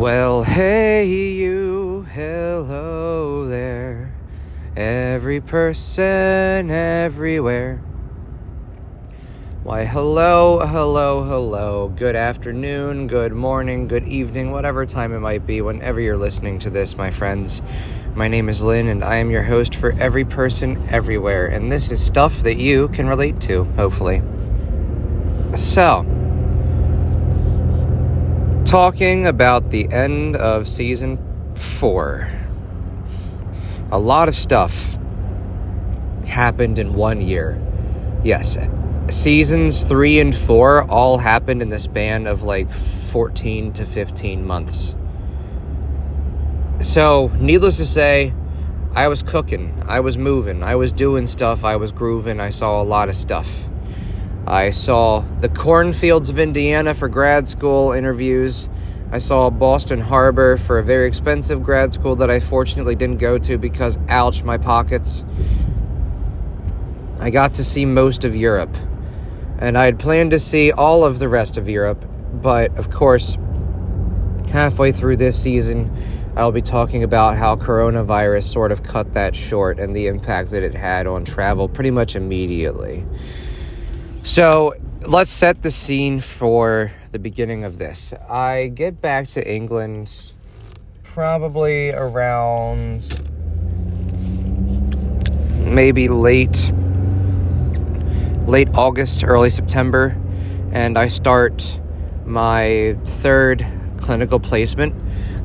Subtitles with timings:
[0.00, 4.14] Well, hey, you, hello there.
[4.74, 7.82] Every person, everywhere.
[9.62, 11.88] Why, hello, hello, hello.
[11.88, 16.70] Good afternoon, good morning, good evening, whatever time it might be, whenever you're listening to
[16.70, 17.60] this, my friends.
[18.14, 21.46] My name is Lynn, and I am your host for Every Person, Everywhere.
[21.46, 24.22] And this is stuff that you can relate to, hopefully.
[25.56, 26.06] So,
[28.70, 31.18] talking about the end of season
[31.56, 32.28] four.
[33.90, 34.96] A lot of stuff
[36.24, 37.60] happened in one year.
[38.22, 38.56] Yes,
[39.08, 44.94] seasons three and four all happened in the span of like 14 to 15 months.
[46.80, 48.32] So, needless to say,
[48.94, 52.80] I was cooking, I was moving, I was doing stuff, I was grooving, I saw
[52.80, 53.68] a lot of stuff.
[54.46, 58.68] I saw the cornfields of Indiana for grad school interviews.
[59.12, 63.38] I saw Boston Harbor for a very expensive grad school that I fortunately didn't go
[63.38, 65.24] to because, ouch, my pockets.
[67.18, 68.74] I got to see most of Europe.
[69.58, 72.02] And I had planned to see all of the rest of Europe,
[72.32, 73.36] but of course,
[74.50, 75.94] halfway through this season,
[76.34, 80.62] I'll be talking about how coronavirus sort of cut that short and the impact that
[80.62, 83.04] it had on travel pretty much immediately.
[84.22, 84.74] So
[85.06, 88.12] let's set the scene for the beginning of this.
[88.28, 90.32] I get back to England
[91.02, 93.20] probably around
[95.64, 96.72] maybe late
[98.46, 100.16] late August, early September,
[100.72, 101.80] and I start
[102.24, 103.64] my third
[104.00, 104.94] clinical placement.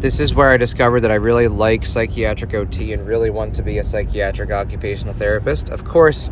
[0.02, 3.64] This is where I discovered that I really like psychiatric OT and really want to
[3.64, 5.70] be a psychiatric occupational therapist.
[5.70, 6.30] Of course,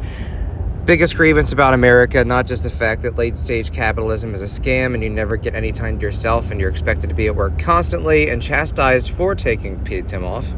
[0.86, 4.94] biggest grievance about America, not just the fact that late stage capitalism is a scam
[4.94, 7.58] and you never get any time to yourself and you're expected to be at work
[7.58, 10.54] constantly and chastised for taking paid time off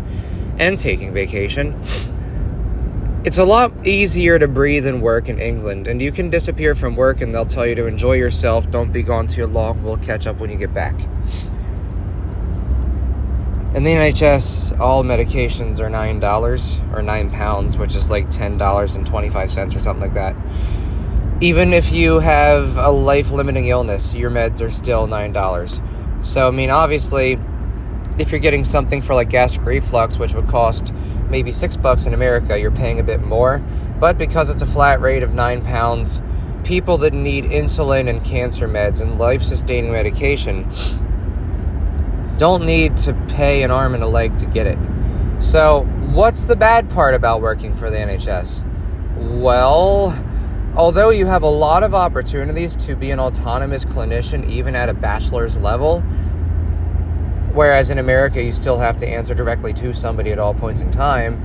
[0.58, 1.80] and taking vacation.
[3.24, 6.96] It's a lot easier to breathe and work in England, and you can disappear from
[6.96, 10.26] work and they'll tell you to enjoy yourself, don't be gone too long, we'll catch
[10.26, 10.96] up when you get back.
[13.76, 18.58] In the NHS, all medications are nine dollars or nine pounds, which is like ten
[18.58, 20.34] dollars and twenty five cents or something like that.
[21.42, 25.82] Even if you have a life limiting illness, your meds are still nine dollars.
[26.22, 27.38] So I mean, obviously,
[28.18, 30.94] if you're getting something for like gastric reflux, which would cost
[31.30, 33.62] maybe six bucks in America, you're paying a bit more.
[34.00, 36.22] But because it's a flat rate of nine pounds,
[36.64, 40.66] people that need insulin and cancer meds and life sustaining medication
[42.38, 44.78] don't need to pay an arm and a leg to get it.
[45.40, 48.64] So, what's the bad part about working for the NHS?
[49.40, 50.18] Well,
[50.76, 54.94] although you have a lot of opportunities to be an autonomous clinician, even at a
[54.94, 56.02] bachelor's level,
[57.54, 60.92] whereas in America you still have to answer directly to somebody at all points in
[60.92, 61.42] time,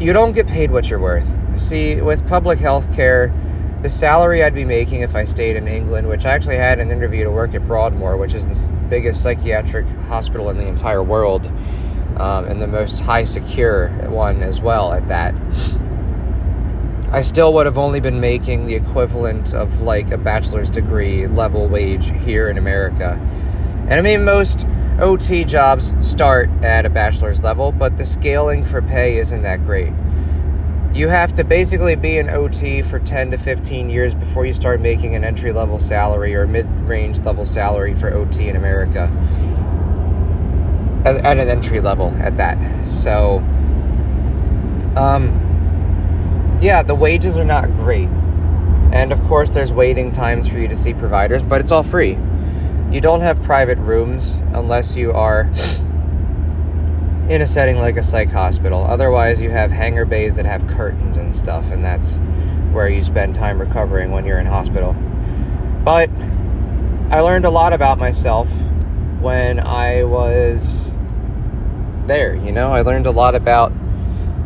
[0.00, 1.30] you don't get paid what you're worth.
[1.60, 3.32] See, with public health care,
[3.82, 6.92] the salary I'd be making if I stayed in England, which I actually had an
[6.92, 11.46] interview to work at Broadmoor, which is the biggest psychiatric hospital in the entire world,
[12.16, 15.34] um, and the most high secure one as well at that.
[17.10, 21.66] I still would have only been making the equivalent of like a bachelor's degree level
[21.66, 23.18] wage here in America.
[23.88, 24.64] And I mean, most
[25.00, 29.92] OT jobs start at a bachelor's level, but the scaling for pay isn't that great
[30.94, 34.80] you have to basically be an OT for 10 to 15 years before you start
[34.80, 39.10] making an entry level salary or mid range level salary for OT in America.
[41.04, 42.86] As, at an entry level at that.
[42.86, 43.38] So,
[44.96, 48.08] um, yeah, the wages are not great.
[48.92, 52.18] And of course, there's waiting times for you to see providers, but it's all free.
[52.90, 55.50] You don't have private rooms unless you are
[57.28, 58.84] in a setting like a psych hospital.
[58.84, 62.18] Otherwise, you have hangar bays that have curtains and stuff, and that's
[62.72, 64.94] where you spend time recovering when you're in hospital.
[65.84, 66.10] But
[67.10, 68.48] I learned a lot about myself
[69.20, 70.90] when I was
[72.04, 72.72] there, you know?
[72.72, 73.72] I learned a lot about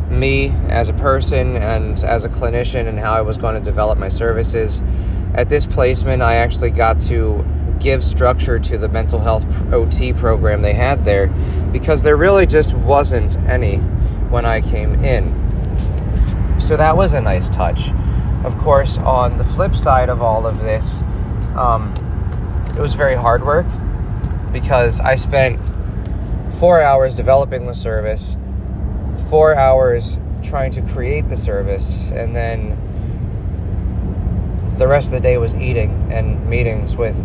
[0.09, 3.97] me as a person and as a clinician and how I was going to develop
[3.97, 4.83] my services.
[5.33, 7.43] At this placement, I actually got to
[7.79, 11.27] give structure to the mental health OT program they had there
[11.71, 13.77] because there really just wasn't any
[14.29, 15.33] when I came in.
[16.59, 17.91] So that was a nice touch.
[18.43, 21.01] Of course, on the flip side of all of this,
[21.55, 21.93] um,
[22.75, 23.65] it was very hard work
[24.51, 25.59] because I spent
[26.59, 28.37] four hours developing the service,
[29.29, 32.77] four hours trying to create the service, and then
[34.77, 37.17] the rest of the day was eating and meetings with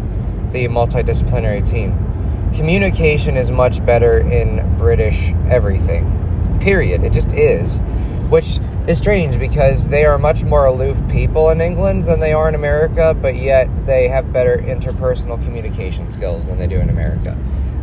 [0.52, 1.98] the multidisciplinary team.
[2.54, 6.58] communication is much better in British everything.
[6.60, 7.02] Period.
[7.02, 7.78] It just is.
[8.28, 12.48] Which is strange because they are much more aloof people in England than they are
[12.48, 17.36] in America, but yet they have better interpersonal communication skills than they do in America.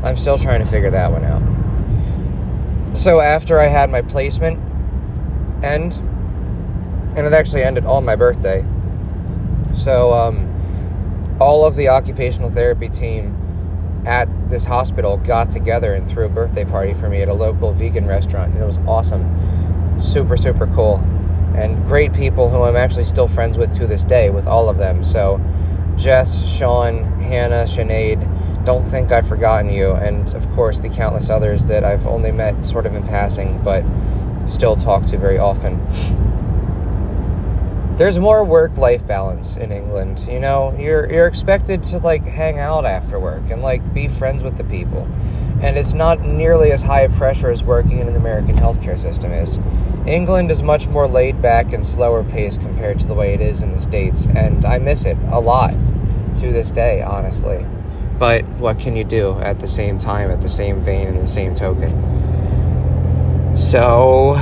[0.03, 2.97] I'm still trying to figure that one out.
[2.97, 4.59] So after I had my placement
[5.63, 5.97] end,
[7.15, 8.65] and it actually ended on my birthday.
[9.73, 10.48] So um,
[11.39, 13.35] all of the occupational therapy team
[14.05, 17.71] at this hospital got together and threw a birthday party for me at a local
[17.71, 18.55] vegan restaurant.
[18.55, 19.99] It was awesome.
[19.99, 20.97] Super, super cool.
[21.55, 24.77] And great people who I'm actually still friends with to this day, with all of
[24.77, 25.03] them.
[25.03, 25.41] So,
[25.97, 29.91] Jess, Sean, Hannah, Sinead, don't think I've forgotten you.
[29.91, 33.83] And of course, the countless others that I've only met sort of in passing, but
[34.45, 35.79] still talk to very often
[37.99, 40.25] there's more work life balance in England.
[40.25, 44.41] You know, you're you're expected to like hang out after work and like be friends
[44.41, 45.05] with the people.
[45.61, 49.59] And it's not nearly as high pressure as working in an American healthcare system is.
[50.07, 53.63] England is much more laid back and slower paced compared to the way it is
[53.63, 55.73] in the States, and I miss it a lot
[56.35, 57.65] to this day, honestly.
[58.17, 61.27] But what can you do at the same time, at the same vein, in the
[61.27, 61.91] same token?
[63.57, 64.35] So,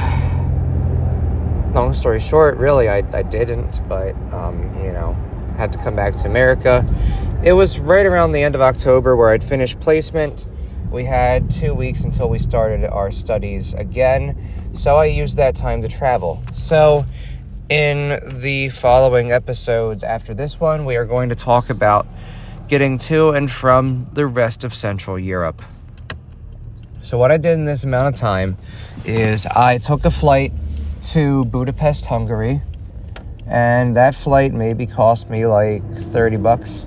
[1.73, 5.13] long story short, really, I, I didn't, but, um, you know,
[5.57, 6.85] had to come back to America.
[7.43, 10.47] It was right around the end of October where I'd finished placement.
[10.91, 15.81] We had two weeks until we started our studies again, so I used that time
[15.81, 16.41] to travel.
[16.53, 17.05] So,
[17.69, 22.07] in the following episodes after this one, we are going to talk about
[22.69, 25.61] getting to and from the rest of Central Europe.
[27.01, 28.57] So, what I did in this amount of time
[29.05, 30.53] is I took a flight
[31.11, 32.61] to Budapest, Hungary,
[33.45, 35.81] and that flight maybe cost me like
[36.11, 36.85] 30 bucks.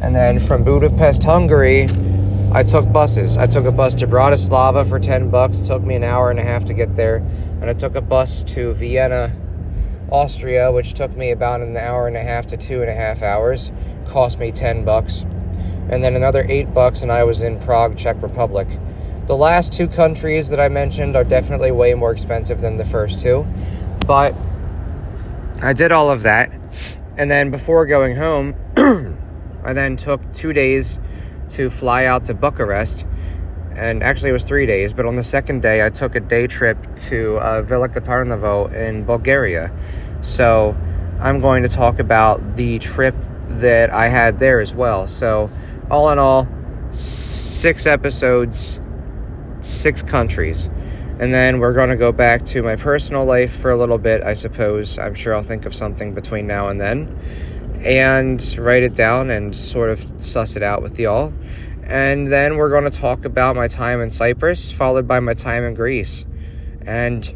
[0.00, 1.88] And then from Budapest, Hungary,
[2.52, 3.36] I took buses.
[3.36, 5.60] I took a bus to Bratislava for 10 bucks.
[5.60, 7.16] It took me an hour and a half to get there.
[7.60, 9.34] And I took a bus to Vienna,
[10.10, 13.22] Austria, which took me about an hour and a half to two and a half
[13.22, 13.72] hours.
[14.06, 15.22] Cost me 10 bucks.
[15.90, 18.68] And then another 8 bucks, and I was in Prague, Czech Republic.
[19.28, 23.20] The last two countries that I mentioned are definitely way more expensive than the first
[23.20, 23.46] two,
[24.06, 24.34] but
[25.60, 26.50] I did all of that.
[27.18, 28.54] And then before going home,
[29.62, 30.98] I then took two days
[31.50, 33.04] to fly out to Bucharest.
[33.74, 36.46] And actually, it was three days, but on the second day, I took a day
[36.46, 36.78] trip
[37.08, 39.70] to uh, Veliko Tarnovo in Bulgaria.
[40.22, 40.74] So,
[41.20, 43.14] I'm going to talk about the trip
[43.48, 45.06] that I had there as well.
[45.06, 45.50] So,
[45.90, 46.48] all in all,
[46.92, 48.80] six episodes
[49.68, 50.68] six countries.
[51.20, 54.22] And then we're going to go back to my personal life for a little bit,
[54.22, 54.98] I suppose.
[54.98, 57.18] I'm sure I'll think of something between now and then
[57.84, 61.32] and write it down and sort of suss it out with y'all.
[61.84, 65.64] And then we're going to talk about my time in Cyprus, followed by my time
[65.64, 66.24] in Greece.
[66.82, 67.34] And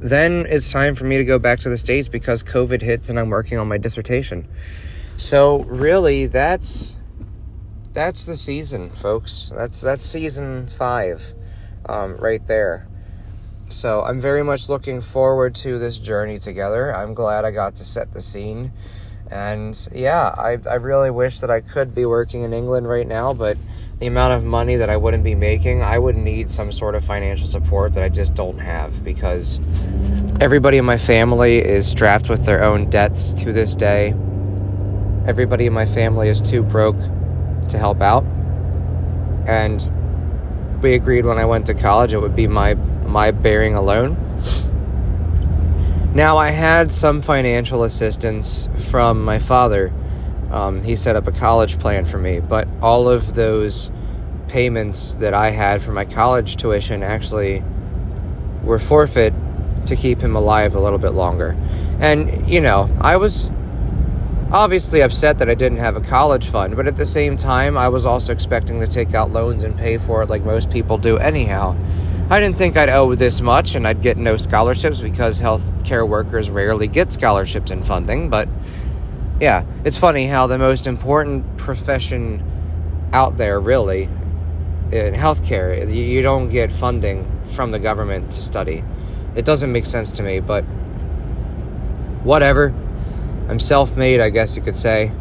[0.00, 3.18] then it's time for me to go back to the States because COVID hits and
[3.18, 4.48] I'm working on my dissertation.
[5.16, 6.96] So, really, that's
[7.94, 9.50] that's the season, folks.
[9.54, 11.32] That's that's season five,
[11.88, 12.86] um, right there.
[13.70, 16.94] So I'm very much looking forward to this journey together.
[16.94, 18.72] I'm glad I got to set the scene,
[19.30, 23.32] and yeah, I I really wish that I could be working in England right now,
[23.32, 23.56] but
[24.00, 27.04] the amount of money that I wouldn't be making, I would need some sort of
[27.04, 29.60] financial support that I just don't have because
[30.40, 34.10] everybody in my family is strapped with their own debts to this day.
[35.26, 36.96] Everybody in my family is too broke
[37.68, 38.24] to help out.
[39.46, 44.16] And we agreed when I went to college it would be my my bearing alone.
[46.14, 49.92] Now I had some financial assistance from my father.
[50.50, 53.90] Um, he set up a college plan for me, but all of those
[54.48, 57.64] payments that I had for my college tuition actually
[58.62, 59.34] were forfeit
[59.86, 61.56] to keep him alive a little bit longer.
[61.98, 63.50] And you know, I was
[64.52, 67.88] obviously upset that I didn't have a college fund, but at the same time, I
[67.88, 71.16] was also expecting to take out loans and pay for it like most people do
[71.18, 71.76] anyhow.
[72.30, 76.50] I didn't think I'd owe this much and I'd get no scholarships because healthcare workers
[76.50, 78.48] rarely get scholarships and funding, but
[79.40, 82.42] yeah, it's funny how the most important profession
[83.12, 84.04] out there, really,
[84.92, 88.84] in healthcare, you don't get funding from the government to study.
[89.34, 90.62] It doesn't make sense to me, but
[92.22, 92.74] whatever
[93.48, 95.12] I'm self made, I guess you could say.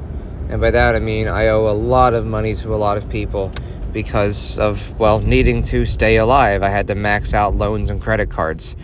[0.50, 3.10] And by that I mean I owe a lot of money to a lot of
[3.10, 3.52] people
[3.92, 6.64] because of, well, needing to stay alive.
[6.64, 8.76] I had to max out loans and credit cards.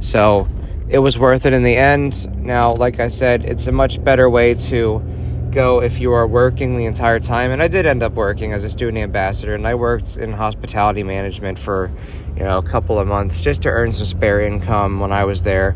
[0.00, 0.48] So
[0.88, 2.44] it was worth it in the end.
[2.44, 5.02] Now, like I said, it's a much better way to
[5.50, 7.50] go if you are working the entire time.
[7.50, 11.02] And I did end up working as a student ambassador, and I worked in hospitality
[11.02, 11.90] management for,
[12.36, 15.42] you know, a couple of months just to earn some spare income when I was
[15.42, 15.74] there.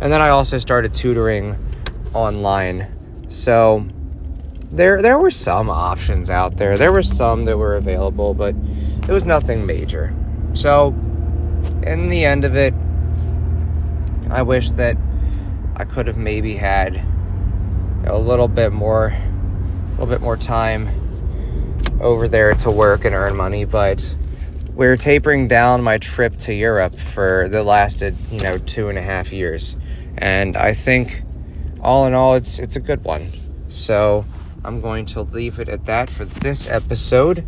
[0.00, 1.56] And then I also started tutoring
[2.14, 2.86] online.
[3.28, 3.86] So
[4.72, 6.76] there there were some options out there.
[6.76, 8.54] There were some that were available, but
[9.02, 10.14] it was nothing major.
[10.52, 10.88] So
[11.82, 12.74] in the end of it,
[14.30, 14.96] I wish that
[15.76, 17.04] I could have maybe had
[18.06, 20.88] a little bit more a little bit more time
[22.00, 24.14] over there to work and earn money, but
[24.74, 29.02] we're tapering down my trip to Europe for the lasted, you know, two and a
[29.02, 29.76] half years.
[30.16, 31.22] And I think
[31.82, 33.26] all in all it's it's a good one.
[33.68, 34.24] So
[34.64, 37.44] I'm going to leave it at that for this episode.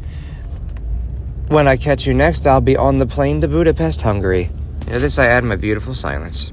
[1.49, 4.51] When I catch you next, I'll be on the plane to Budapest, Hungary.
[4.87, 6.53] You know, this I add my beautiful silence.